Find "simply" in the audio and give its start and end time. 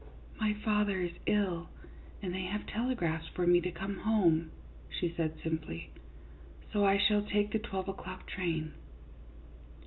5.43-5.91